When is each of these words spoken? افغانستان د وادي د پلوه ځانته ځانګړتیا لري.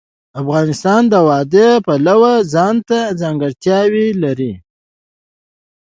افغانستان 0.41 1.01
د 1.11 1.13
وادي 1.27 1.67
د 1.75 1.81
پلوه 1.85 2.33
ځانته 2.53 2.99
ځانګړتیا 3.21 3.79
لري. 4.23 4.53